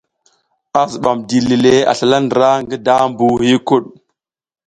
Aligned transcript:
A 0.79 0.81
zibam 0.91 1.17
dili 1.29 1.55
le 1.65 1.73
a 1.91 1.93
slala 1.99 2.17
ndra 2.25 2.51
le 2.55 2.61
ngi 2.61 2.77
daʼmbu 2.85 3.25
huykuɗ. 3.39 3.83